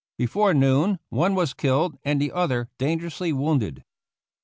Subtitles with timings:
[0.17, 3.83] Before noon one was killed and the other danger ously wounded.